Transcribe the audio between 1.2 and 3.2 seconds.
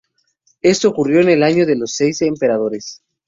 en el "Año de los seis emperadores".